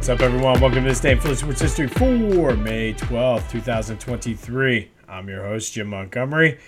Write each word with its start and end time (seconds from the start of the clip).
What's 0.00 0.08
up, 0.08 0.20
everyone? 0.20 0.58
Welcome 0.62 0.84
to 0.84 0.88
this 0.88 0.98
day 0.98 1.12
in 1.12 1.20
Philly 1.20 1.34
Sports 1.34 1.60
History 1.60 1.86
for 1.86 2.56
May 2.56 2.94
12th, 2.94 3.50
2023. 3.50 4.90
I'm 5.06 5.28
your 5.28 5.44
host, 5.44 5.74
Jim 5.74 5.88
Montgomery. 5.88 6.58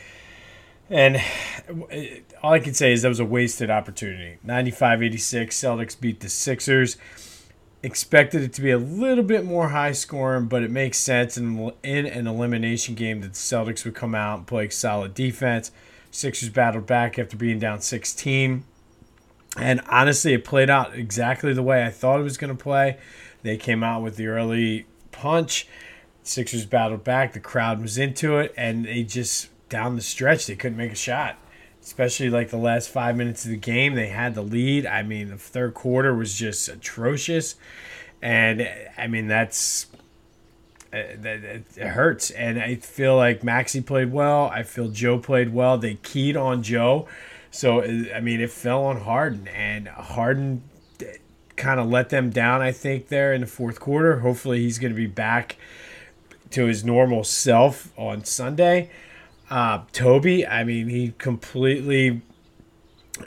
And 0.91 1.17
uh, 1.17 1.97
all 2.43 2.53
I 2.53 2.59
can 2.59 2.75
say 2.75 2.93
is 2.93 3.01
that 3.01 3.09
was 3.09 3.21
a 3.21 3.25
wasted 3.25 3.71
opportunity. 3.71 4.37
95 4.45 5.03
86, 5.05 5.59
Celtics 5.59 5.99
beat 5.99 6.21
the 6.21 6.29
Sixers. 6.29 6.99
Expected 7.83 8.43
it 8.43 8.53
to 8.53 8.61
be 8.61 8.71
a 8.71 8.77
little 8.77 9.25
bit 9.25 9.47
more 9.47 9.71
high 9.71 9.93
scoring, 9.93 10.47
but 10.47 10.63
it 10.63 10.71
makes 10.71 10.99
sense 10.99 11.39
in, 11.39 11.73
in 11.83 12.05
an 12.05 12.27
elimination 12.27 12.95
game 12.95 13.23
that 13.23 13.33
the 13.33 13.39
Celtics 13.39 13.87
would 13.87 13.95
come 13.95 14.15
out 14.15 14.41
and 14.41 14.47
play 14.47 14.69
solid 14.69 15.15
defense. 15.15 15.73
Sixers 16.11 16.51
battled 16.51 16.85
back 16.85 17.19
after 17.19 17.39
being 17.39 17.59
down 17.59 17.81
16. 17.81 18.65
And 19.57 19.83
honestly, 19.89 20.33
it 20.33 20.45
played 20.45 20.71
out 20.71 20.95
exactly 20.95 21.53
the 21.53 21.63
way 21.63 21.85
I 21.85 21.91
thought 21.91 22.21
it 22.21 22.25
was 22.25 22.37
going 22.37 22.57
to 22.57 22.63
play. 22.63 22.97
They 23.43 23.57
came 23.57 23.83
out 23.83 24.03
with 24.03 24.17
the 24.17 24.29
early 24.29 24.87
punch. 25.11 25.67
Sixers 26.23 26.65
battled 26.65 27.05
back. 27.05 27.33
The 27.33 27.41
crowd 27.41 27.83
was 27.83 27.99
into 27.99 28.39
it, 28.39 28.55
and 28.57 28.87
they 28.87 29.03
just 29.03 29.49
down 29.69 29.97
the 29.97 30.03
stretch 30.03 30.47
they 30.47 30.55
couldn't 30.55 30.79
make 30.79 30.93
a 30.93 30.97
shot. 30.97 31.37
Especially 31.83 32.31
like 32.31 32.51
the 32.51 32.57
last 32.57 32.89
five 32.91 33.17
minutes 33.17 33.45
of 33.45 33.51
the 33.51 33.57
game, 33.57 33.95
they 33.95 34.07
had 34.07 34.35
the 34.37 34.43
lead. 34.43 34.87
I 34.87 35.03
mean, 35.03 35.31
the 35.31 35.37
third 35.37 35.75
quarter 35.75 36.15
was 36.15 36.35
just 36.39 36.69
atrocious, 36.69 37.57
and 38.23 38.69
I 38.97 39.09
mean 39.09 39.27
that's 39.27 39.89
uh, 40.93 40.99
it 41.25 41.89
hurts. 41.89 42.31
And 42.31 42.61
I 42.61 42.77
feel 42.77 43.17
like 43.17 43.43
Maxey 43.43 43.81
played 43.81 44.13
well. 44.13 44.47
I 44.47 44.63
feel 44.63 44.91
Joe 44.91 45.19
played 45.19 45.53
well. 45.53 45.77
They 45.77 45.95
keyed 45.95 46.37
on 46.37 46.63
Joe 46.63 47.09
so 47.53 47.83
I 47.83 48.21
mean, 48.21 48.41
it 48.41 48.51
fell 48.51 48.85
on 48.85 49.03
Harden, 49.03 49.47
and 49.49 49.87
Harden 49.87 50.63
kind 51.55 51.79
of 51.79 51.89
let 51.89 52.09
them 52.09 52.31
down. 52.31 52.63
I 52.63 52.73
think 52.73 53.09
there 53.09 53.35
in 53.35 53.43
the 53.43 53.47
fourth 53.47 53.79
quarter. 53.79 54.21
Hopefully, 54.21 54.63
he's 54.63 54.79
going 54.79 54.91
to 54.91 54.97
be 54.97 55.07
back 55.07 55.59
to 56.51 56.65
his 56.65 56.83
normal 56.83 57.25
self 57.25 57.93
on 57.99 58.25
Sunday. 58.25 58.91
Uh, 59.51 59.83
Toby, 59.93 60.47
I 60.47 60.65
mean, 60.65 60.89
he 60.89 61.13
completely. 61.19 62.23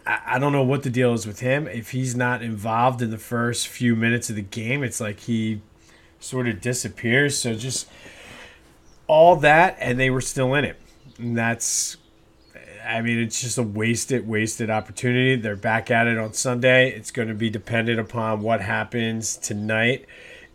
I 0.07 0.39
don't 0.39 0.51
know 0.51 0.63
what 0.63 0.81
the 0.81 0.89
deal 0.89 1.13
is 1.13 1.27
with 1.27 1.41
him. 1.41 1.67
If 1.67 1.91
he's 1.91 2.15
not 2.15 2.41
involved 2.41 3.03
in 3.03 3.11
the 3.11 3.19
first 3.19 3.67
few 3.67 3.95
minutes 3.95 4.31
of 4.31 4.35
the 4.35 4.41
game, 4.41 4.83
it's 4.83 4.99
like 4.99 5.19
he 5.21 5.61
sort 6.19 6.47
of 6.47 6.59
disappears. 6.61 7.37
So 7.37 7.53
just 7.53 7.87
all 9.05 9.35
that, 9.35 9.77
and 9.79 9.99
they 9.99 10.09
were 10.09 10.21
still 10.21 10.55
in 10.55 10.65
it. 10.65 10.81
And 11.19 11.37
that's 11.37 11.97
I 12.85 13.01
mean, 13.01 13.19
it's 13.19 13.41
just 13.41 13.57
a 13.57 13.63
wasted, 13.63 14.27
wasted 14.27 14.69
opportunity. 14.69 15.35
They're 15.35 15.55
back 15.55 15.89
at 15.91 16.07
it 16.07 16.17
on 16.17 16.33
Sunday. 16.33 16.91
It's 16.91 17.11
going 17.11 17.27
to 17.27 17.33
be 17.33 17.49
dependent 17.49 17.99
upon 17.99 18.41
what 18.41 18.61
happens 18.61 19.37
tonight. 19.37 20.05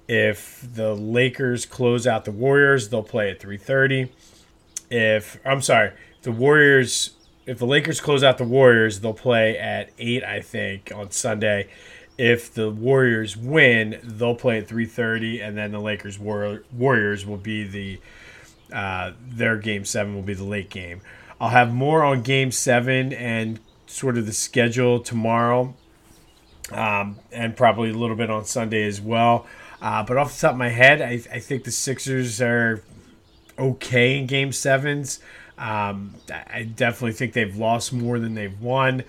If 0.09 0.67
the 0.75 0.95
Lakers 0.95 1.67
close 1.67 2.07
out 2.07 2.25
the 2.25 2.33
Warriors, 2.33 2.89
they'll 2.89 3.03
play 3.03 3.31
at 3.31 3.41
3:30. 3.41 4.11
If 4.91 5.39
I'm 5.45 5.63
sorry, 5.63 5.93
the 6.23 6.33
Warriors, 6.33 7.11
if 7.47 7.59
the 7.59 7.67
Lakers 7.67 8.01
close 8.01 8.25
out 8.25 8.39
the 8.39 8.45
Warriors, 8.45 9.01
they'll 9.01 9.13
play 9.13 9.57
at 9.57 9.91
eight, 9.99 10.25
I 10.25 10.41
think, 10.41 10.93
on 10.95 11.11
Sunday. 11.11 11.69
If 12.19 12.53
the 12.53 12.71
Warriors 12.71 13.37
win, 13.37 14.01
they'll 14.03 14.35
play 14.35 14.59
at 14.59 14.69
3:30, 14.69 15.41
and 15.41 15.57
then 15.57 15.71
the 15.71 15.81
Lakers 15.81 16.19
Warriors 16.19 17.25
will 17.25 17.37
be 17.37 17.65
the 17.65 18.01
uh, 18.73 19.13
their 19.29 19.57
game 19.57 19.85
seven 19.85 20.15
will 20.15 20.23
be 20.23 20.35
the 20.35 20.45
late 20.45 20.71
game. 20.71 21.01
I'll 21.41 21.49
have 21.49 21.73
more 21.73 22.05
on 22.05 22.23
Game 22.23 22.53
Seven 22.53 23.13
and 23.13 23.59
sort 23.87 24.19
of 24.19 24.27
the 24.27 24.33
schedule 24.33 25.01
tomorrow, 25.01 25.75
um, 26.71 27.19
and 27.33 27.57
probably 27.57 27.91
a 27.91 27.95
little 27.95 28.17
bit 28.17 28.31
on 28.31 28.45
Sunday 28.45 28.85
as 28.87 29.01
well. 29.01 29.47
Uh, 29.81 30.03
but 30.03 30.19
off 30.19 30.35
the 30.35 30.41
top 30.41 30.53
of 30.53 30.59
my 30.59 30.69
head, 30.69 31.01
I, 31.01 31.15
I 31.33 31.41
think 31.41 31.65
the 31.65 31.71
Sixers 31.71 32.43
are 32.43 32.83
okay 33.59 34.19
in 34.19 34.27
Game 34.27 34.53
Sevens. 34.53 35.21
Um, 35.57 36.15
I 36.31 36.65
definitely 36.65 37.13
think 37.13 37.33
they've 37.33 37.57
lost 37.57 37.93
more 37.93 38.19
than 38.19 38.35
they've 38.35 38.61
won. 38.61 39.01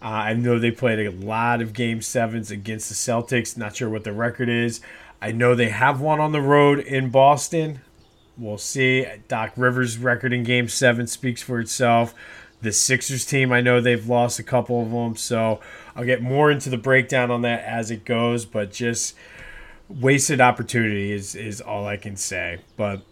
Uh, 0.00 0.06
I 0.06 0.34
know 0.34 0.58
they 0.58 0.70
played 0.70 1.00
a 1.00 1.10
lot 1.10 1.60
of 1.60 1.72
Game 1.72 2.02
Sevens 2.02 2.50
against 2.50 2.88
the 2.88 2.94
Celtics. 2.94 3.56
Not 3.56 3.76
sure 3.76 3.90
what 3.90 4.04
the 4.04 4.12
record 4.12 4.48
is. 4.48 4.80
I 5.20 5.32
know 5.32 5.54
they 5.54 5.70
have 5.70 6.00
one 6.00 6.20
on 6.20 6.32
the 6.32 6.40
road 6.40 6.78
in 6.78 7.10
Boston. 7.10 7.80
We'll 8.38 8.58
see. 8.58 9.04
Doc 9.26 9.52
Rivers' 9.56 9.98
record 9.98 10.32
in 10.32 10.44
Game 10.44 10.68
Seven 10.68 11.06
speaks 11.06 11.42
for 11.42 11.58
itself. 11.58 12.14
The 12.60 12.72
Sixers 12.72 13.24
team, 13.24 13.52
I 13.52 13.60
know 13.60 13.80
they've 13.80 14.08
lost 14.08 14.38
a 14.38 14.42
couple 14.42 14.82
of 14.82 14.90
them, 14.90 15.16
so 15.16 15.60
I'll 15.96 16.04
get 16.04 16.22
more 16.22 16.50
into 16.50 16.70
the 16.70 16.76
breakdown 16.76 17.30
on 17.30 17.42
that 17.42 17.64
as 17.64 17.90
it 17.90 18.04
goes. 18.04 18.44
But 18.44 18.72
just 18.72 19.14
wasted 19.88 20.40
opportunity 20.40 21.12
is 21.12 21.34
is 21.34 21.60
all 21.60 21.86
I 21.86 21.96
can 21.96 22.16
say. 22.16 22.60
But 22.76 23.02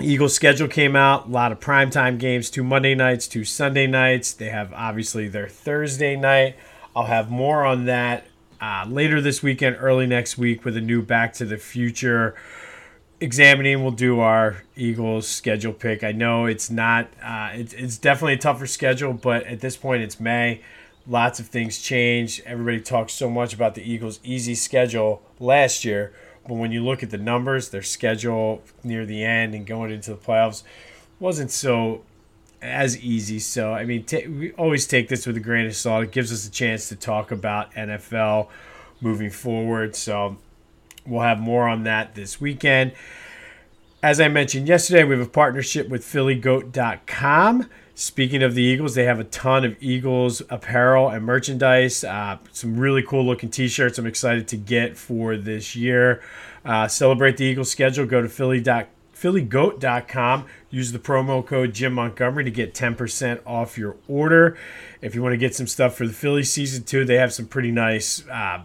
Eagles 0.00 0.34
schedule 0.34 0.68
came 0.68 0.96
out. 0.96 1.26
A 1.26 1.30
lot 1.30 1.52
of 1.52 1.60
primetime 1.60 2.18
games, 2.18 2.48
two 2.48 2.64
Monday 2.64 2.94
nights, 2.94 3.28
two 3.28 3.44
Sunday 3.44 3.86
nights. 3.86 4.32
They 4.32 4.48
have 4.48 4.72
obviously 4.72 5.28
their 5.28 5.48
Thursday 5.48 6.16
night. 6.16 6.56
I'll 6.96 7.04
have 7.04 7.30
more 7.30 7.64
on 7.64 7.84
that 7.86 8.26
uh, 8.60 8.86
later 8.88 9.20
this 9.20 9.42
weekend, 9.42 9.76
early 9.78 10.06
next 10.06 10.38
week, 10.38 10.64
with 10.64 10.76
a 10.76 10.80
new 10.80 11.02
Back 11.02 11.32
to 11.34 11.44
the 11.44 11.58
Future 11.58 12.34
examining, 13.22 13.82
we'll 13.82 13.92
do 13.92 14.20
our 14.20 14.62
Eagles 14.76 15.28
schedule 15.28 15.72
pick. 15.72 16.02
I 16.02 16.12
know 16.12 16.46
it's 16.46 16.70
not, 16.70 17.08
uh, 17.22 17.50
it's, 17.52 17.72
it's 17.72 17.96
definitely 17.96 18.34
a 18.34 18.38
tougher 18.38 18.66
schedule, 18.66 19.12
but 19.12 19.46
at 19.46 19.60
this 19.60 19.76
point 19.76 20.02
it's 20.02 20.18
May. 20.18 20.60
Lots 21.06 21.40
of 21.40 21.46
things 21.46 21.80
change. 21.80 22.40
Everybody 22.44 22.80
talks 22.80 23.12
so 23.12 23.30
much 23.30 23.54
about 23.54 23.74
the 23.74 23.82
Eagles' 23.82 24.20
easy 24.24 24.54
schedule 24.54 25.22
last 25.38 25.84
year, 25.84 26.12
but 26.46 26.54
when 26.54 26.72
you 26.72 26.84
look 26.84 27.02
at 27.02 27.10
the 27.10 27.18
numbers, 27.18 27.70
their 27.70 27.82
schedule 27.82 28.62
near 28.82 29.06
the 29.06 29.24
end 29.24 29.54
and 29.54 29.66
going 29.66 29.92
into 29.92 30.10
the 30.10 30.16
playoffs 30.16 30.64
wasn't 31.20 31.50
so 31.50 32.02
as 32.60 33.00
easy. 33.00 33.38
So, 33.38 33.72
I 33.72 33.84
mean, 33.84 34.04
t- 34.04 34.26
we 34.26 34.52
always 34.52 34.86
take 34.86 35.08
this 35.08 35.26
with 35.26 35.36
a 35.36 35.40
grain 35.40 35.66
of 35.66 35.76
salt. 35.76 36.04
It 36.04 36.12
gives 36.12 36.32
us 36.32 36.46
a 36.46 36.50
chance 36.50 36.88
to 36.88 36.96
talk 36.96 37.30
about 37.30 37.72
NFL 37.74 38.48
moving 39.00 39.30
forward. 39.30 39.94
So, 39.96 40.38
We'll 41.06 41.22
have 41.22 41.38
more 41.38 41.68
on 41.68 41.84
that 41.84 42.14
this 42.14 42.40
weekend. 42.40 42.92
As 44.02 44.20
I 44.20 44.28
mentioned 44.28 44.66
yesterday, 44.66 45.04
we 45.04 45.16
have 45.16 45.26
a 45.26 45.30
partnership 45.30 45.88
with 45.88 46.02
PhillyGoat.com. 46.02 47.68
Speaking 47.94 48.42
of 48.42 48.54
the 48.54 48.62
Eagles, 48.62 48.94
they 48.94 49.04
have 49.04 49.20
a 49.20 49.24
ton 49.24 49.64
of 49.64 49.76
Eagles 49.80 50.42
apparel 50.48 51.08
and 51.08 51.24
merchandise. 51.24 52.02
Uh, 52.02 52.38
some 52.50 52.78
really 52.78 53.02
cool 53.02 53.24
looking 53.24 53.50
t 53.50 53.68
shirts 53.68 53.98
I'm 53.98 54.06
excited 54.06 54.48
to 54.48 54.56
get 54.56 54.96
for 54.96 55.36
this 55.36 55.76
year. 55.76 56.22
Uh, 56.64 56.88
celebrate 56.88 57.36
the 57.36 57.44
Eagles 57.44 57.70
schedule. 57.70 58.06
Go 58.06 58.22
to 58.22 58.28
Philly. 58.28 58.60
PhillyGoat.com. 58.62 60.46
Use 60.70 60.90
the 60.90 60.98
promo 60.98 61.46
code 61.46 61.74
Jim 61.74 61.92
Montgomery 61.92 62.44
to 62.44 62.50
get 62.50 62.74
10% 62.74 63.40
off 63.46 63.78
your 63.78 63.96
order. 64.08 64.56
If 65.00 65.14
you 65.14 65.22
want 65.22 65.34
to 65.34 65.36
get 65.36 65.54
some 65.54 65.66
stuff 65.66 65.94
for 65.94 66.06
the 66.06 66.12
Philly 66.12 66.42
season 66.42 66.82
too, 66.82 67.04
they 67.04 67.16
have 67.16 67.32
some 67.32 67.46
pretty 67.46 67.70
nice 67.70 68.26
uh, 68.26 68.64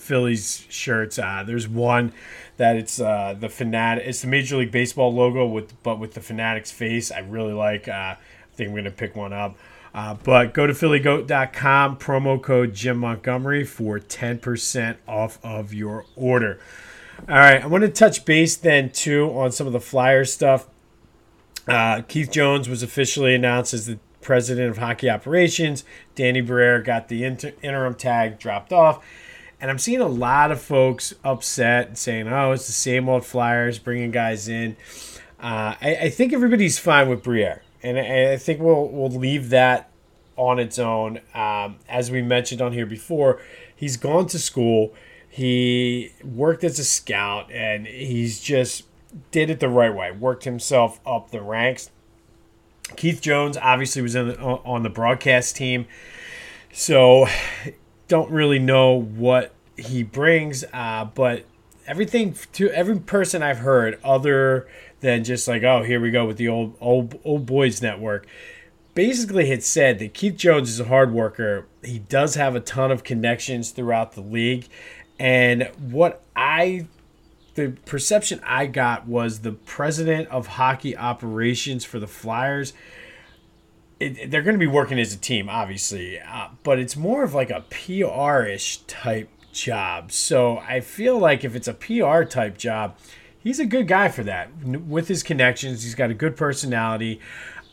Phillies 0.00 0.66
shirts. 0.68 1.18
Uh, 1.18 1.44
there's 1.46 1.68
one 1.68 2.12
that 2.56 2.76
it's 2.76 3.00
uh, 3.00 3.34
the 3.38 3.48
Phanatic. 3.48 4.06
It's 4.06 4.22
the 4.22 4.28
Major 4.28 4.56
League 4.56 4.72
Baseball 4.72 5.12
logo 5.12 5.46
with 5.46 5.80
but 5.82 5.98
with 5.98 6.14
the 6.14 6.20
Phanatic's 6.20 6.70
face. 6.70 7.10
I 7.10 7.20
really 7.20 7.52
like. 7.52 7.88
Uh, 7.88 7.92
I 7.92 8.16
think 8.54 8.70
I'm 8.70 8.76
gonna 8.76 8.90
pick 8.90 9.16
one 9.16 9.32
up. 9.32 9.56
Uh, 9.94 10.14
but 10.14 10.52
go 10.52 10.66
to 10.66 10.72
phillygoat.com, 10.72 11.96
promo 11.96 12.40
code 12.40 12.74
Jim 12.74 12.98
Montgomery 12.98 13.64
for 13.64 13.98
10% 13.98 14.96
off 15.08 15.38
of 15.42 15.72
your 15.72 16.04
order. 16.14 16.60
All 17.28 17.34
right, 17.34 17.62
I 17.62 17.66
want 17.66 17.82
to 17.82 17.90
touch 17.90 18.24
base 18.24 18.54
then 18.56 18.90
too 18.90 19.30
on 19.30 19.50
some 19.50 19.66
of 19.66 19.72
the 19.72 19.80
flyer 19.80 20.24
stuff. 20.24 20.68
Uh, 21.66 22.02
Keith 22.02 22.30
Jones 22.30 22.68
was 22.68 22.82
officially 22.82 23.34
announced 23.34 23.74
as 23.74 23.86
the 23.86 23.98
president 24.20 24.70
of 24.70 24.78
hockey 24.78 25.10
operations. 25.10 25.84
Danny 26.14 26.40
Briere 26.40 26.80
got 26.80 27.08
the 27.08 27.24
inter- 27.24 27.52
interim 27.62 27.94
tag 27.94 28.38
dropped 28.38 28.72
off. 28.72 29.04
And 29.60 29.70
I'm 29.70 29.78
seeing 29.78 30.00
a 30.00 30.08
lot 30.08 30.52
of 30.52 30.60
folks 30.60 31.14
upset 31.24 31.98
saying, 31.98 32.28
oh, 32.28 32.52
it's 32.52 32.66
the 32.66 32.72
same 32.72 33.08
old 33.08 33.24
Flyers 33.24 33.78
bringing 33.78 34.10
guys 34.10 34.48
in. 34.48 34.76
Uh, 35.40 35.74
I, 35.80 35.98
I, 36.02 36.10
think 36.10 36.32
everybody's 36.32 36.78
fine 36.78 37.08
with 37.08 37.22
Briere. 37.22 37.62
And 37.82 37.98
I, 37.98 38.32
I, 38.32 38.36
think 38.36 38.60
we'll, 38.60 38.88
we'll 38.88 39.10
leave 39.10 39.50
that 39.50 39.90
on 40.36 40.58
its 40.58 40.78
own. 40.78 41.20
Um, 41.34 41.76
as 41.88 42.10
we 42.10 42.22
mentioned 42.22 42.60
on 42.60 42.72
here 42.72 42.86
before, 42.86 43.40
he's 43.74 43.96
gone 43.96 44.26
to 44.28 44.38
school. 44.38 44.94
He 45.28 46.12
worked 46.24 46.64
as 46.64 46.78
a 46.78 46.84
scout 46.84 47.50
and 47.52 47.86
he's 47.86 48.40
just 48.40 48.84
did 49.30 49.50
it 49.50 49.60
the 49.60 49.68
right 49.68 49.94
way, 49.94 50.10
worked 50.12 50.44
himself 50.44 51.00
up 51.06 51.30
the 51.30 51.40
ranks. 51.40 51.90
Keith 52.96 53.20
Jones 53.20 53.56
obviously 53.56 54.02
was 54.02 54.14
the, 54.14 54.38
on 54.40 54.82
the 54.82 54.90
broadcast 54.90 55.56
team. 55.56 55.86
So 56.72 57.26
don't 58.08 58.30
really 58.30 58.58
know 58.58 58.94
what 58.94 59.52
he 59.76 60.02
brings, 60.02 60.64
uh, 60.72 61.04
but 61.14 61.44
everything 61.86 62.34
to 62.54 62.70
every 62.70 62.98
person 62.98 63.42
I've 63.42 63.58
heard, 63.58 64.00
other 64.02 64.66
than 65.00 65.24
just 65.24 65.46
like, 65.46 65.62
oh, 65.62 65.82
here 65.82 66.00
we 66.00 66.10
go 66.10 66.26
with 66.26 66.36
the 66.36 66.48
old 66.48 66.76
old 66.80 67.20
old 67.24 67.46
boys 67.46 67.80
network, 67.80 68.26
basically 68.94 69.48
had 69.48 69.62
said 69.62 69.98
that 70.00 70.14
Keith 70.14 70.36
Jones 70.36 70.70
is 70.70 70.80
a 70.80 70.84
hard 70.84 71.12
worker. 71.12 71.66
He 71.84 72.00
does 72.00 72.34
have 72.34 72.56
a 72.56 72.60
ton 72.60 72.90
of 72.90 73.04
connections 73.04 73.70
throughout 73.70 74.12
the 74.12 74.20
league, 74.20 74.68
And 75.18 75.70
what 75.78 76.22
I 76.34 76.86
the 77.54 77.70
perception 77.86 78.40
I 78.44 78.66
got 78.66 79.06
was 79.08 79.40
the 79.40 79.52
president 79.52 80.28
of 80.28 80.46
hockey 80.46 80.96
operations 80.96 81.84
for 81.84 81.98
the 81.98 82.06
Flyers. 82.06 82.72
It, 84.00 84.30
they're 84.30 84.42
going 84.42 84.54
to 84.54 84.60
be 84.60 84.66
working 84.66 84.98
as 84.98 85.12
a 85.12 85.16
team, 85.16 85.48
obviously, 85.48 86.20
uh, 86.20 86.48
but 86.62 86.78
it's 86.78 86.96
more 86.96 87.24
of 87.24 87.34
like 87.34 87.50
a 87.50 87.64
PR 87.70 88.42
ish 88.42 88.78
type 88.86 89.28
job. 89.52 90.12
So 90.12 90.58
I 90.58 90.80
feel 90.80 91.18
like 91.18 91.44
if 91.44 91.56
it's 91.56 91.68
a 91.68 91.74
PR 91.74 92.22
type 92.22 92.56
job, 92.56 92.96
he's 93.38 93.58
a 93.58 93.66
good 93.66 93.88
guy 93.88 94.08
for 94.08 94.22
that. 94.24 94.50
With 94.64 95.08
his 95.08 95.22
connections, 95.22 95.82
he's 95.82 95.94
got 95.94 96.10
a 96.10 96.14
good 96.14 96.36
personality. 96.36 97.20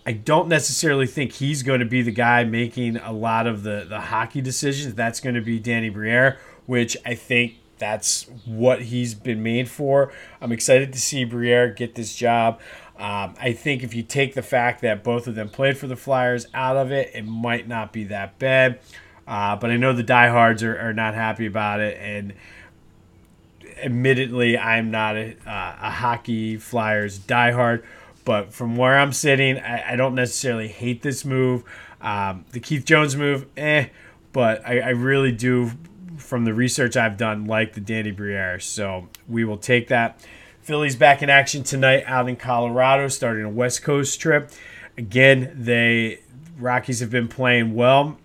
I 0.06 0.14
don't 0.14 0.48
necessarily 0.48 1.08
think 1.08 1.34
he's 1.34 1.64
going 1.64 1.80
to 1.80 1.86
be 1.86 2.02
the 2.02 2.12
guy 2.12 2.44
making 2.44 2.98
a 2.98 3.12
lot 3.12 3.48
of 3.48 3.64
the, 3.64 3.86
the 3.88 4.00
hockey 4.00 4.42
decisions. 4.42 4.94
That's 4.94 5.20
going 5.20 5.36
to 5.36 5.42
be 5.42 5.60
Danny 5.60 5.90
Briere, 5.90 6.38
which 6.68 6.96
I 7.06 7.16
think 7.16 7.56
that's 7.78 8.28
what 8.46 8.84
he's 8.84 9.14
been 9.16 9.42
made 9.42 9.70
for. 9.70 10.12
I'm 10.40 10.52
excited 10.52 10.94
to 10.94 11.00
see 11.00 11.26
Briere 11.26 11.70
get 11.70 11.96
this 11.96 12.16
job. 12.16 12.60
Um, 12.98 13.34
I 13.42 13.52
think 13.52 13.84
if 13.84 13.94
you 13.94 14.04
take 14.04 14.36
the 14.36 14.42
fact 14.42 14.82
that 14.82 15.04
both 15.04 15.28
of 15.28 15.36
them 15.36 15.50
played 15.50 15.78
for 15.78 15.88
the 15.88 15.98
Flyers 15.98 16.48
out 16.54 16.78
of 16.78 16.92
it, 16.92 17.12
it 17.14 17.26
might 17.26 17.68
not 17.68 17.92
be 17.92 18.06
that 18.06 18.40
bad. 18.40 18.80
Uh, 19.28 19.56
but 19.56 19.70
I 19.70 19.78
know 19.78 19.92
the 19.92 20.04
diehards 20.04 20.64
are, 20.64 20.78
are 20.80 20.94
not 20.94 21.14
happy 21.14 21.46
about 21.46 21.82
it. 21.82 21.98
And 22.00 22.34
admittedly, 23.84 24.58
I'm 24.58 24.92
not 24.92 25.18
a, 25.18 25.36
uh, 25.46 25.76
a 25.82 25.92
hockey 25.92 26.58
Flyers 26.58 27.20
diehard. 27.20 27.84
But 28.24 28.54
from 28.54 28.76
where 28.76 28.98
I'm 28.98 29.12
sitting, 29.12 29.60
I, 29.60 29.94
I 29.94 29.96
don't 29.96 30.16
necessarily 30.16 30.68
hate 30.68 31.02
this 31.02 31.26
move. 31.26 31.64
Um, 32.02 32.46
the 32.52 32.60
Keith 32.60 32.86
Jones 32.86 33.16
move, 33.16 33.46
eh. 33.58 33.88
But 34.32 34.66
I, 34.66 34.80
I 34.80 34.90
really 34.90 35.32
do 35.32 35.72
from 36.18 36.46
the 36.46 36.54
research 36.54 36.96
I've 36.96 37.18
done, 37.18 37.46
like 37.46 37.74
the 37.74 37.82
Danny 37.82 38.12
Briere. 38.12 38.60
So 38.60 39.10
we 39.28 39.44
will 39.44 39.58
take 39.58 39.90
that. 39.90 40.26
Phillies 40.66 40.96
back 40.96 41.22
in 41.22 41.30
action 41.30 41.62
tonight 41.62 42.04
out 42.08 42.28
in 42.28 42.36
Colorado, 42.36 43.08
starting 43.08 43.46
a 43.46 43.50
West 43.50 43.84
Coast 43.84 44.20
trip. 44.20 44.50
Again, 44.98 45.52
they 45.54 46.22
Rockies 46.58 47.02
have 47.02 47.12
been 47.12 47.28
playing 47.28 47.76
well. 47.76 48.18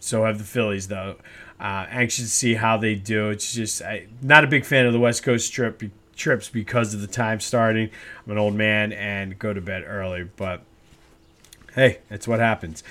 So 0.00 0.24
have 0.24 0.38
the 0.38 0.44
Phillies, 0.44 0.88
though. 0.88 1.14
Uh, 1.60 1.86
anxious 1.88 2.24
to 2.24 2.30
see 2.30 2.54
how 2.54 2.76
they 2.78 2.96
do. 2.96 3.30
It's 3.30 3.54
just 3.54 3.80
I, 3.80 4.08
not 4.20 4.42
a 4.42 4.48
big 4.48 4.64
fan 4.64 4.86
of 4.86 4.92
the 4.92 4.98
West 4.98 5.22
Coast 5.22 5.52
trip 5.52 5.80
trips 6.16 6.48
because 6.48 6.94
of 6.94 7.00
the 7.00 7.06
time 7.06 7.38
starting. 7.38 7.90
I'm 8.24 8.32
an 8.32 8.38
old 8.38 8.54
man 8.54 8.92
and 8.92 9.38
go 9.38 9.52
to 9.52 9.60
bed 9.60 9.84
early, 9.86 10.24
but 10.24 10.62
hey, 11.76 12.00
that's 12.08 12.26
what 12.26 12.40
happens. 12.40 12.82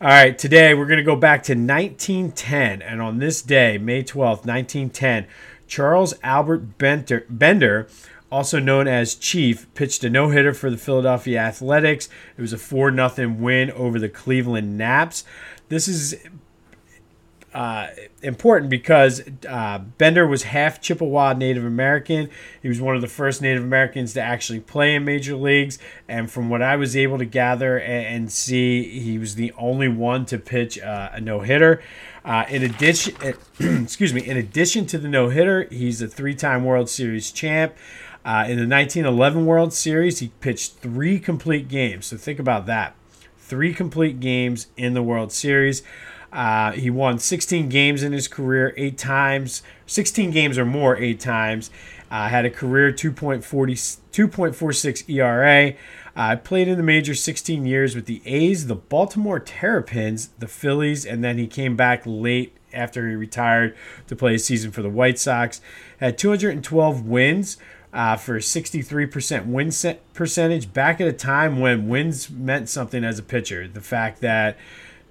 All 0.00 0.08
right, 0.08 0.36
today 0.36 0.74
we're 0.74 0.86
going 0.86 0.96
to 0.96 1.04
go 1.04 1.14
back 1.14 1.44
to 1.44 1.52
1910. 1.52 2.82
And 2.82 3.00
on 3.00 3.18
this 3.18 3.40
day, 3.40 3.78
May 3.78 4.02
12th, 4.02 4.46
1910, 4.46 5.26
Charles 5.70 6.14
Albert 6.24 6.78
Bender, 6.78 7.24
Bender 7.30 7.86
also 8.30 8.58
known 8.58 8.88
as 8.88 9.14
Chief, 9.14 9.72
pitched 9.74 10.02
a 10.02 10.10
no 10.10 10.30
hitter 10.30 10.52
for 10.52 10.68
the 10.68 10.76
Philadelphia 10.76 11.38
Athletics. 11.38 12.08
It 12.36 12.40
was 12.40 12.52
a 12.52 12.58
4 12.58 12.94
0 12.94 13.28
win 13.30 13.70
over 13.70 13.98
the 14.00 14.08
Cleveland 14.08 14.76
Naps. 14.76 15.24
This 15.68 15.86
is 15.86 16.16
uh, 17.52 17.88
important 18.22 18.70
because 18.70 19.22
uh, 19.48 19.78
Bender 19.98 20.26
was 20.26 20.44
half 20.44 20.80
Chippewa 20.80 21.32
Native 21.32 21.64
American. 21.64 22.30
He 22.62 22.68
was 22.68 22.80
one 22.80 22.94
of 22.94 23.02
the 23.02 23.08
first 23.08 23.42
Native 23.42 23.64
Americans 23.64 24.12
to 24.14 24.20
actually 24.20 24.60
play 24.60 24.94
in 24.94 25.04
major 25.04 25.34
leagues, 25.34 25.78
and 26.08 26.30
from 26.30 26.48
what 26.48 26.62
I 26.62 26.76
was 26.76 26.96
able 26.96 27.18
to 27.18 27.24
gather 27.24 27.76
and, 27.78 28.06
and 28.06 28.32
see, 28.32 29.00
he 29.00 29.18
was 29.18 29.34
the 29.34 29.52
only 29.58 29.88
one 29.88 30.26
to 30.26 30.38
pitch 30.38 30.78
uh, 30.78 31.10
a 31.12 31.20
no 31.20 31.40
hitter. 31.40 31.82
Uh, 32.24 32.44
in 32.48 32.62
addition, 32.62 33.16
excuse 33.58 34.14
me, 34.14 34.24
in 34.24 34.36
addition 34.36 34.86
to 34.86 34.98
the 34.98 35.08
no 35.08 35.30
hitter, 35.30 35.66
he's 35.70 36.00
a 36.00 36.08
three-time 36.08 36.64
World 36.64 36.88
Series 36.88 37.32
champ. 37.32 37.74
Uh, 38.24 38.44
in 38.46 38.58
the 38.58 38.68
1911 38.68 39.46
World 39.46 39.72
Series, 39.72 40.18
he 40.18 40.28
pitched 40.40 40.74
three 40.74 41.18
complete 41.18 41.68
games. 41.68 42.06
So 42.06 42.16
think 42.16 42.38
about 42.38 42.66
that. 42.66 42.94
Three 43.38 43.72
complete 43.72 44.20
games 44.20 44.68
in 44.76 44.92
the 44.94 45.02
World 45.02 45.32
Series. 45.32 45.82
Uh, 46.32 46.72
he 46.72 46.90
won 46.90 47.18
16 47.18 47.68
games 47.68 48.02
in 48.02 48.12
his 48.12 48.28
career, 48.28 48.72
eight 48.76 48.96
times, 48.96 49.62
16 49.86 50.30
games 50.30 50.58
or 50.58 50.64
more, 50.64 50.96
eight 50.96 51.20
times. 51.20 51.70
Uh, 52.10 52.28
had 52.28 52.44
a 52.44 52.50
career 52.50 52.92
2.40, 52.92 53.40
2.46 54.12 55.08
ERA. 55.08 55.74
I 56.16 56.32
uh, 56.32 56.36
played 56.36 56.66
in 56.66 56.76
the 56.76 56.82
major 56.82 57.14
16 57.14 57.64
years 57.66 57.94
with 57.94 58.06
the 58.06 58.20
A's, 58.26 58.66
the 58.66 58.74
Baltimore 58.74 59.38
Terrapins, 59.38 60.30
the 60.38 60.48
Phillies, 60.48 61.06
and 61.06 61.22
then 61.22 61.38
he 61.38 61.46
came 61.46 61.76
back 61.76 62.02
late 62.04 62.56
after 62.72 63.08
he 63.08 63.14
retired 63.14 63.76
to 64.08 64.16
play 64.16 64.34
a 64.34 64.38
season 64.38 64.70
for 64.72 64.82
the 64.82 64.90
White 64.90 65.18
Sox. 65.18 65.60
Had 65.98 66.18
212 66.18 67.06
wins 67.06 67.56
uh, 67.92 68.16
for 68.16 68.38
63% 68.38 69.46
win 69.46 69.70
percentage 70.14 70.72
back 70.72 71.00
at 71.00 71.08
a 71.08 71.12
time 71.12 71.60
when 71.60 71.88
wins 71.88 72.30
meant 72.30 72.68
something 72.68 73.04
as 73.04 73.18
a 73.18 73.22
pitcher. 73.22 73.66
The 73.68 73.80
fact 73.80 74.20
that 74.20 74.56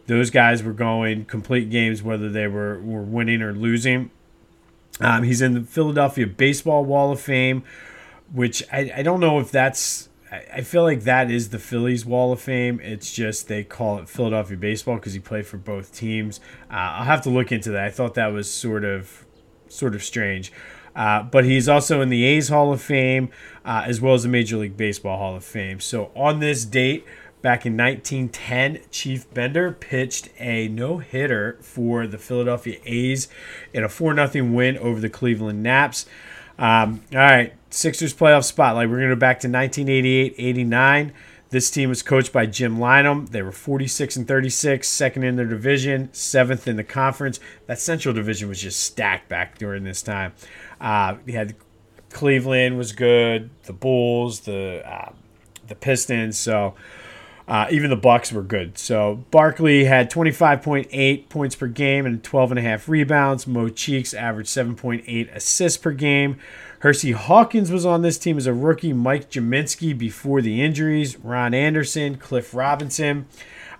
those 0.09 0.31
guys 0.31 0.63
were 0.63 0.73
going 0.73 1.23
complete 1.25 1.69
games, 1.69 2.01
whether 2.01 2.29
they 2.29 2.47
were, 2.47 2.81
were 2.81 3.03
winning 3.03 3.43
or 3.43 3.53
losing. 3.53 4.09
Um, 4.99 5.21
he's 5.21 5.39
in 5.39 5.53
the 5.53 5.61
Philadelphia 5.61 6.25
Baseball 6.25 6.83
Wall 6.83 7.11
of 7.11 7.21
Fame, 7.21 7.63
which 8.33 8.63
I, 8.73 8.91
I 8.97 9.03
don't 9.03 9.19
know 9.19 9.39
if 9.39 9.51
that's. 9.51 10.09
I, 10.31 10.43
I 10.55 10.61
feel 10.61 10.81
like 10.81 11.01
that 11.01 11.29
is 11.29 11.49
the 11.49 11.59
Phillies 11.59 12.07
Wall 12.07 12.33
of 12.33 12.41
Fame. 12.41 12.79
It's 12.81 13.13
just 13.13 13.47
they 13.47 13.63
call 13.63 13.99
it 13.99 14.09
Philadelphia 14.09 14.57
Baseball 14.57 14.95
because 14.95 15.13
he 15.13 15.19
played 15.19 15.45
for 15.45 15.57
both 15.57 15.93
teams. 15.93 16.39
Uh, 16.71 16.97
I'll 16.97 17.05
have 17.05 17.21
to 17.21 17.29
look 17.29 17.51
into 17.51 17.69
that. 17.69 17.85
I 17.85 17.91
thought 17.91 18.15
that 18.15 18.33
was 18.33 18.51
sort 18.51 18.83
of 18.83 19.27
sort 19.67 19.93
of 19.93 20.03
strange. 20.03 20.51
Uh, 20.95 21.21
but 21.21 21.45
he's 21.45 21.69
also 21.69 22.01
in 22.01 22.09
the 22.09 22.23
A's 22.25 22.49
Hall 22.49 22.73
of 22.73 22.81
Fame 22.81 23.29
uh, 23.63 23.83
as 23.85 24.01
well 24.01 24.15
as 24.15 24.23
the 24.23 24.29
Major 24.29 24.57
League 24.57 24.75
Baseball 24.75 25.19
Hall 25.19 25.35
of 25.35 25.45
Fame. 25.45 25.79
So 25.79 26.11
on 26.15 26.39
this 26.39 26.65
date, 26.65 27.05
Back 27.41 27.65
in 27.65 27.77
1910, 27.77 28.79
Chief 28.91 29.33
Bender 29.33 29.71
pitched 29.71 30.27
a 30.39 30.67
no 30.67 30.97
hitter 30.97 31.57
for 31.61 32.05
the 32.05 32.17
Philadelphia 32.17 32.79
A's 32.85 33.29
in 33.73 33.83
a 33.83 33.89
4 33.89 34.27
0 34.27 34.45
win 34.45 34.77
over 34.77 34.99
the 34.99 35.09
Cleveland 35.09 35.63
Naps. 35.63 36.05
Um, 36.57 37.01
all 37.13 37.19
right, 37.19 37.53
Sixers 37.69 38.13
playoff 38.13 38.43
spotlight. 38.43 38.89
We're 38.89 38.97
going 38.97 39.09
to 39.09 39.15
go 39.15 39.19
back 39.19 39.39
to 39.41 39.47
1988 39.47 40.35
89. 40.37 41.13
This 41.51 41.71
team 41.71 41.89
was 41.89 42.03
coached 42.03 42.31
by 42.33 42.45
Jim 42.45 42.77
Lynam. 42.77 43.29
They 43.29 43.41
were 43.41 43.51
46 43.51 44.17
and 44.17 44.27
36, 44.27 44.87
second 44.87 45.23
in 45.23 45.35
their 45.35 45.47
division, 45.47 46.09
seventh 46.13 46.67
in 46.67 46.75
the 46.75 46.83
conference. 46.83 47.39
That 47.65 47.79
Central 47.79 48.13
Division 48.13 48.49
was 48.49 48.61
just 48.61 48.81
stacked 48.81 49.29
back 49.29 49.57
during 49.57 49.83
this 49.83 50.01
time. 50.01 50.33
Uh, 50.79 51.15
you 51.25 51.33
had 51.33 51.55
Cleveland 52.11 52.77
was 52.77 52.91
good, 52.91 53.49
the 53.63 53.73
Bulls, 53.73 54.41
the 54.41 54.83
uh, 54.85 55.13
the 55.67 55.75
Pistons. 55.75 56.37
So 56.37 56.75
uh, 57.49 57.67
even 57.71 57.89
the 57.89 57.95
Bucks 57.95 58.31
were 58.31 58.43
good. 58.43 58.77
So 58.77 59.25
Barkley 59.31 59.85
had 59.85 60.11
25.8 60.11 61.29
points 61.29 61.55
per 61.55 61.67
game 61.67 62.05
and 62.05 62.23
12 62.23 62.51
and 62.51 62.59
a 62.59 62.61
half 62.61 62.87
rebounds. 62.87 63.47
Mo 63.47 63.69
Cheeks 63.69 64.13
averaged 64.13 64.49
7.8 64.49 65.35
assists 65.35 65.77
per 65.77 65.91
game. 65.91 66.37
Hersey 66.81 67.11
Hawkins 67.11 67.71
was 67.71 67.87
on 67.87 68.03
this 68.03 68.19
team 68.19 68.37
as 68.37 68.45
a 68.45 68.53
rookie. 68.53 68.93
Mike 68.93 69.31
Gminski 69.31 69.97
before 69.97 70.43
the 70.43 70.61
injuries. 70.61 71.17
Ron 71.17 71.55
Anderson, 71.55 72.17
Cliff 72.17 72.53
Robinson. 72.53 73.25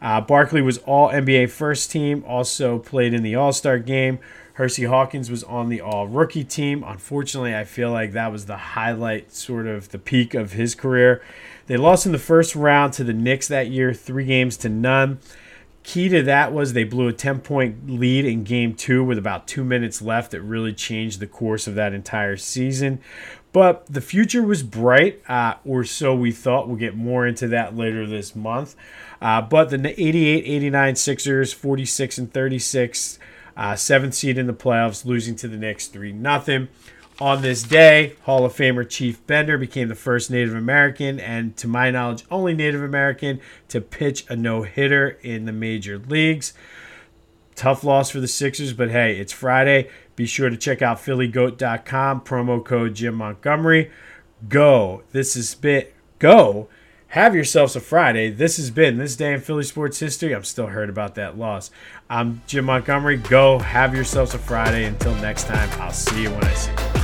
Uh, 0.02 0.20
Barkley 0.20 0.64
was 0.64 0.80
all 0.80 1.10
NBA 1.10 1.52
first 1.52 1.92
team. 1.92 2.24
Also 2.28 2.80
played 2.80 3.14
in 3.14 3.22
the 3.22 3.36
All 3.36 3.54
Star 3.54 3.78
game. 3.78 4.18
Hersey 4.60 4.84
Hawkins 4.84 5.32
was 5.32 5.42
on 5.46 5.70
the 5.70 5.80
all 5.80 6.06
rookie 6.06 6.44
team. 6.44 6.84
Unfortunately, 6.86 7.56
I 7.56 7.64
feel 7.64 7.92
like 7.92 8.12
that 8.12 8.30
was 8.30 8.46
the 8.46 8.58
highlight, 8.58 9.32
sort 9.32 9.68
of 9.68 9.88
the 9.88 9.98
peak 9.98 10.34
of 10.34 10.52
his 10.52 10.76
career. 10.76 11.24
They 11.68 11.78
lost 11.78 12.06
in 12.06 12.12
the 12.12 12.20
first 12.20 12.58
round 12.58 12.92
to 12.96 13.06
the 13.06 13.14
Knicks 13.14 13.48
that 13.48 13.70
year, 13.70 13.94
three 13.94 14.26
games 14.26 14.58
to 14.58 14.68
none. 14.68 15.20
Key 15.84 16.10
to 16.10 16.22
that 16.24 16.52
was 16.52 16.74
they 16.74 16.84
blew 16.84 17.08
a 17.08 17.14
10 17.14 17.40
point 17.40 17.90
lead 17.90 18.26
in 18.26 18.44
game 18.44 18.74
two 18.76 19.02
with 19.02 19.18
about 19.18 19.48
two 19.48 19.64
minutes 19.64 20.02
left. 20.02 20.34
It 20.34 20.42
really 20.42 20.74
changed 20.74 21.22
the 21.22 21.28
course 21.28 21.66
of 21.66 21.76
that 21.76 21.94
entire 21.94 22.36
season. 22.36 23.00
But 23.54 23.86
the 23.86 24.02
future 24.02 24.44
was 24.44 24.62
bright, 24.62 25.22
uh, 25.30 25.54
or 25.64 25.86
so 25.86 26.14
we 26.14 26.34
thought. 26.34 26.68
We'll 26.68 26.76
get 26.76 26.98
more 26.98 27.26
into 27.26 27.48
that 27.48 27.78
later 27.78 28.06
this 28.06 28.36
month. 28.36 28.76
Uh, 29.22 29.42
but 29.42 29.70
the 29.70 29.78
88 29.78 30.44
89 30.46 30.96
Sixers, 30.98 31.54
46 31.54 32.18
and 32.18 32.34
36, 32.34 33.20
uh, 33.58 33.76
seventh 33.76 34.14
seed 34.14 34.38
in 34.38 34.48
the 34.48 34.54
playoffs, 34.54 35.06
losing 35.06 35.36
to 35.38 35.48
the 35.48 35.58
Knicks 35.58 35.88
3 35.88 36.12
0. 36.12 36.68
On 37.22 37.42
this 37.42 37.64
day, 37.64 38.16
Hall 38.22 38.46
of 38.46 38.54
Famer 38.54 38.88
Chief 38.88 39.26
Bender 39.28 39.58
became 39.58 39.90
the 39.90 39.96
first 39.96 40.32
Native 40.32 40.56
American 40.56 41.20
and, 41.20 41.56
to 41.58 41.68
my 41.68 41.92
knowledge, 41.92 42.24
only 42.32 42.54
Native 42.54 42.82
American 42.82 43.42
to 43.68 43.82
pitch 43.82 44.26
a 44.30 44.38
no 44.38 44.64
hitter 44.64 45.18
in 45.22 45.44
the 45.44 45.52
major 45.52 45.98
leagues. 45.98 46.54
Tough 47.56 47.84
loss 47.84 48.10
for 48.10 48.22
the 48.22 48.28
Sixers, 48.28 48.72
but 48.72 48.90
hey, 48.90 49.18
it's 49.18 49.34
Friday. 49.34 49.90
Be 50.16 50.26
sure 50.26 50.50
to 50.50 50.56
check 50.56 50.82
out 50.82 51.00
PhillyGoat.com, 51.00 52.22
promo 52.22 52.64
code 52.64 52.96
Jim 52.96 53.16
Montgomery. 53.16 53.92
Go. 54.48 55.04
This 55.12 55.36
is 55.36 55.56
bit. 55.56 55.94
Go. 56.20 56.70
Have 57.10 57.34
yourselves 57.34 57.76
a 57.76 57.80
Friday. 57.80 58.30
This 58.30 58.58
has 58.58 58.70
been 58.70 58.98
this 58.98 59.16
day 59.16 59.34
in 59.34 59.42
Philly 59.42 59.64
sports 59.64 60.00
history. 60.00 60.34
I'm 60.34 60.44
still 60.44 60.68
hurt 60.68 60.90
about 60.90 61.16
that 61.16 61.38
loss. 61.38 61.72
I'm 62.10 62.42
Jim 62.46 62.66
Montgomery. 62.66 63.18
Go 63.18 63.60
have 63.60 63.96
yourselves 63.96 64.34
a 64.36 64.40
Friday. 64.40 64.86
Until 64.86 65.16
next 65.16 65.48
time, 65.48 65.70
I'll 65.82 65.92
see 65.92 66.24
you 66.24 66.30
when 66.30 66.44
I 66.44 66.54
see 66.54 66.72
you. 66.72 66.99